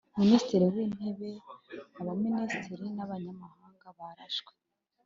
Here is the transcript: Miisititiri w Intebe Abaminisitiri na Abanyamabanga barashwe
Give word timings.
Miisititiri 0.17 0.65
w 0.73 0.77
Intebe 0.85 1.29
Abaminisitiri 1.99 2.85
na 2.95 3.03
Abanyamabanga 3.05 3.87
barashwe 3.97 4.53